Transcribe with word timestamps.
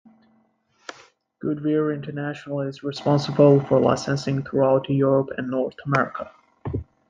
GoodWeave 1.43 1.93
International 1.93 2.61
is 2.61 2.81
responsible 2.81 3.59
for 3.59 3.79
licensing 3.79 4.41
throughout 4.41 4.89
Europe 4.89 5.29
and 5.37 5.47
North 5.51 5.75
America. 5.85 6.31